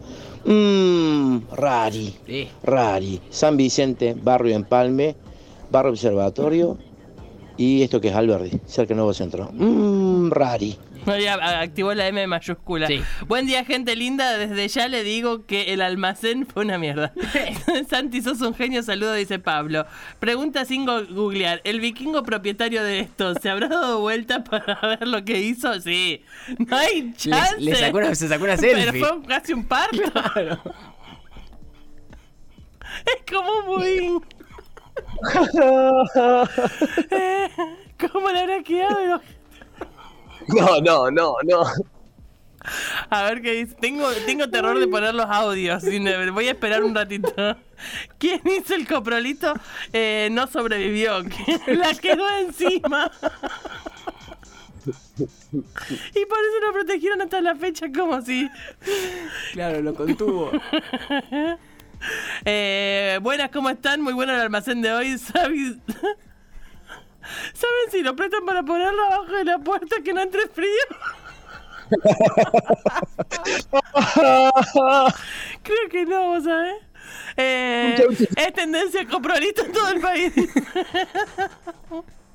Mmm, 0.47 1.41
rari, 1.53 2.15
rari. 2.63 3.21
San 3.29 3.57
Vicente, 3.59 4.15
barrio 4.15 4.55
Empalme, 4.55 5.15
barrio 5.71 5.93
Observatorio 5.93 6.79
y 7.59 7.83
esto 7.83 8.01
que 8.01 8.09
es 8.09 8.15
Alberdi, 8.15 8.51
cerca 8.67 8.89
del 8.89 8.99
Nuevo 8.99 9.13
Centro. 9.13 9.51
Mmm, 9.53 10.31
rari. 10.31 10.77
No, 11.07 11.13
activó 11.43 11.95
la 11.95 12.09
M 12.09 12.27
mayúscula. 12.27 12.87
Sí. 12.89 13.01
Buen 13.29 13.47
día, 13.47 13.65
gente 13.65 13.95
linda. 13.97 14.37
Desde 14.39 14.67
ya 14.69 14.89
le 14.89 15.03
digo 15.05 15.47
que 15.47 15.73
el 15.73 15.81
almacén 15.81 16.47
fue 16.47 16.65
una 16.65 16.79
mierda. 16.79 17.13
Santi, 17.89 18.21
sos 18.23 18.41
un 18.41 18.55
genio. 18.55 18.83
Saludo, 18.83 19.15
dice 19.15 19.39
Pablo. 19.39 19.87
Pregunta 20.19 20.65
sin 20.65 20.85
go- 20.85 21.07
googlear. 21.07 21.61
¿El 21.65 21.81
vikingo 21.81 22.23
propietario 22.25 22.83
de 22.83 23.01
esto 23.01 23.35
se 23.35 23.49
habrá 23.51 23.69
dado 23.69 24.01
vuelta 24.01 24.43
para 24.45 24.79
ver 24.83 25.07
lo 25.07 25.25
que 25.25 25.41
hizo? 25.41 25.81
Sí. 25.81 26.25
No 26.59 26.77
hay 26.77 27.13
chance. 27.17 27.55
le 27.59 27.75
sacó 27.77 27.99
una, 27.99 28.15
se 28.15 28.29
sacó 28.29 28.45
una 28.45 28.57
Pero 28.57 28.83
selfie. 28.83 29.01
fue 29.05 29.23
casi 29.27 29.53
un 29.53 29.65
parto. 29.67 30.03
Es 33.05 33.33
como 33.33 33.63
muy. 33.77 34.21
Eh, 37.11 37.49
¿Cómo 38.11 38.31
le 38.31 38.41
habrá 38.41 38.63
quedado? 38.63 39.21
No, 40.49 40.81
no, 40.81 41.11
no, 41.11 41.35
no. 41.45 41.65
A 43.11 43.23
ver 43.25 43.43
qué 43.43 43.53
dice. 43.53 43.75
Tengo, 43.81 44.11
tengo 44.27 44.49
terror 44.49 44.79
de 44.79 44.89
poner 44.89 45.15
los 45.15 45.27
audios. 45.27 45.83
Voy 46.33 46.49
a 46.49 46.51
esperar 46.51 46.83
un 46.83 46.95
ratito. 46.95 47.33
¿Quién 48.19 48.41
hizo 48.45 48.75
el 48.75 48.87
coprolito? 48.87 49.55
Eh, 49.93 50.29
no 50.33 50.47
sobrevivió. 50.47 51.23
La 51.67 51.95
quedó 51.95 52.29
encima. 52.39 53.11
Y 54.87 56.27
por 56.27 56.39
eso 56.39 56.67
lo 56.67 56.73
protegieron 56.73 57.21
hasta 57.23 57.41
la 57.41 57.57
fecha 57.57 57.87
como 57.93 58.21
si... 58.23 58.49
Claro, 59.53 59.81
lo 59.83 59.95
contuvo. 59.95 60.51
Eh, 62.45 63.19
buenas, 63.23 63.51
¿cómo 63.51 63.71
están? 63.71 64.03
Muy 64.03 64.13
bueno 64.13 64.35
el 64.35 64.41
almacén 64.41 64.83
de 64.83 64.93
hoy. 64.93 65.17
¿Saben, 65.17 65.81
¿Saben 67.53 67.91
si 67.91 68.03
lo 68.03 68.17
prestan 68.17 68.45
para 68.45 68.63
ponerlo 68.63 69.05
abajo 69.05 69.33
de 69.33 69.45
la 69.45 69.59
puerta 69.59 69.97
que 70.05 70.13
no 70.13 70.23
entre 70.23 70.49
frío? 70.49 70.69
Creo 75.63 75.89
que 75.91 76.07
no, 76.07 76.29
vos 76.29 76.45
sabés. 76.45 76.77
Eh, 77.37 78.07
es 78.37 78.53
tendencia 78.55 79.07
coprolito 79.07 79.65
en 79.65 79.73
todo 79.73 79.89
el 79.91 80.01
país. 80.01 80.33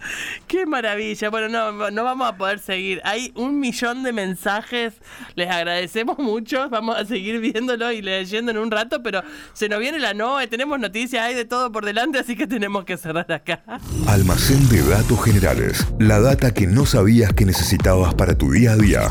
Qué 0.46 0.66
maravilla. 0.66 1.30
Bueno, 1.30 1.48
no, 1.48 1.90
no 1.90 2.04
vamos 2.04 2.28
a 2.28 2.36
poder 2.36 2.58
seguir. 2.58 3.00
Hay 3.04 3.32
un 3.34 3.60
millón 3.60 4.02
de 4.02 4.12
mensajes. 4.12 4.94
Les 5.34 5.48
agradecemos 5.50 6.18
mucho. 6.18 6.68
Vamos 6.70 6.96
a 6.96 7.04
seguir 7.04 7.40
viéndolo 7.40 7.92
y 7.92 8.02
leyendo 8.02 8.50
en 8.50 8.58
un 8.58 8.70
rato, 8.70 9.02
pero 9.02 9.22
se 9.52 9.68
nos 9.68 9.80
viene 9.80 9.98
la 9.98 10.14
NOE. 10.14 10.46
Tenemos 10.46 10.78
noticias, 10.78 11.24
hay 11.24 11.34
de 11.34 11.44
todo 11.44 11.72
por 11.72 11.84
delante, 11.84 12.18
así 12.18 12.36
que 12.36 12.46
tenemos 12.46 12.84
que 12.84 12.96
cerrar 12.96 13.30
acá. 13.32 13.62
Almacén 14.06 14.68
de 14.68 14.82
datos 14.82 15.22
generales. 15.24 15.86
La 15.98 16.20
data 16.20 16.52
que 16.52 16.66
no 16.66 16.86
sabías 16.86 17.32
que 17.32 17.44
necesitabas 17.44 18.14
para 18.14 18.36
tu 18.36 18.52
día 18.52 18.72
a 18.72 18.76
día. 18.76 19.10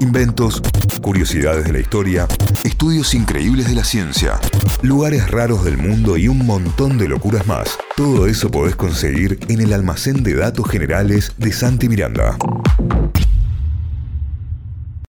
Inventos, 0.00 0.62
curiosidades 1.00 1.64
de 1.64 1.72
la 1.72 1.80
historia, 1.80 2.26
estudios 2.64 3.14
increíbles 3.14 3.68
de 3.68 3.74
la 3.74 3.84
ciencia, 3.84 4.40
lugares 4.82 5.30
raros 5.30 5.64
del 5.64 5.76
mundo 5.76 6.16
y 6.16 6.28
un 6.28 6.46
montón 6.46 6.98
de 6.98 7.08
locuras 7.08 7.46
más. 7.46 7.78
Todo 7.96 8.26
eso 8.26 8.50
podés 8.50 8.74
conseguir 8.74 9.38
en 9.48 9.60
el 9.60 9.72
Almacén 9.72 10.23
de 10.24 10.34
Datos 10.34 10.68
Generales 10.68 11.32
de 11.36 11.52
Santi 11.52 11.88
Miranda. 11.88 12.36